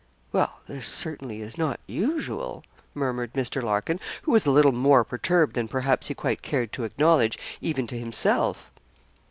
[0.31, 2.63] 'Well, this certainly is not usual,'
[2.95, 3.61] murmured Mr.
[3.61, 7.85] Larkin, who was a little more perturbed than perhaps he quite cared to acknowledge even
[7.85, 8.71] to himself.